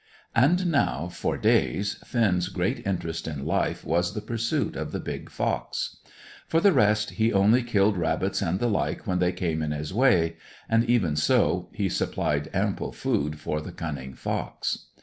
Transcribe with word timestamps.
And 0.33 0.65
now, 0.71 1.09
for 1.09 1.37
days, 1.37 1.99
Finn's 2.03 2.49
great 2.49 2.87
interest 2.87 3.27
in 3.27 3.45
life 3.45 3.85
was 3.85 4.15
the 4.15 4.21
pursuit 4.21 4.75
of 4.75 4.91
the 4.93 4.99
big 4.99 5.29
fox. 5.29 5.97
For 6.47 6.59
the 6.59 6.73
rest, 6.73 7.11
he 7.11 7.31
only 7.31 7.61
killed 7.61 7.97
rabbits 7.99 8.41
and 8.41 8.59
the 8.59 8.67
like 8.67 9.05
when 9.05 9.19
they 9.19 9.31
came 9.31 9.61
in 9.61 9.69
his 9.69 9.93
way; 9.93 10.37
and, 10.67 10.83
even 10.85 11.15
so, 11.15 11.69
he 11.71 11.87
supplied 11.87 12.49
ample 12.51 12.91
food 12.91 13.39
for 13.39 13.61
the 13.61 13.71
cunning 13.71 14.15
fox. 14.15 14.87